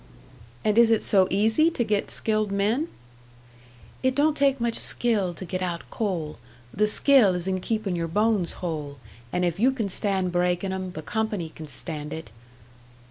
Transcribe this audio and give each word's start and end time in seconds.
"And 0.65 0.79
is 0.79 0.89
it 0.89 1.03
so 1.03 1.27
easy 1.29 1.69
to 1.69 1.83
get 1.83 2.09
skilled 2.09 2.51
men?" 2.51 2.87
"It 4.01 4.15
don't 4.15 4.35
take 4.35 4.59
much 4.59 4.73
skill 4.73 5.31
to 5.35 5.45
get 5.45 5.61
out 5.61 5.87
coal. 5.91 6.39
The 6.73 6.87
skill 6.87 7.35
is 7.35 7.47
in 7.47 7.61
keepin' 7.61 7.95
your 7.95 8.07
bones 8.07 8.53
whole 8.65 8.97
and 9.31 9.45
if 9.45 9.59
you 9.59 9.71
can 9.71 9.89
stand 9.89 10.31
breakin' 10.31 10.73
'em, 10.73 10.93
the 10.93 11.03
company 11.03 11.49
can 11.55 11.67
stand 11.67 12.13
it." 12.13 12.31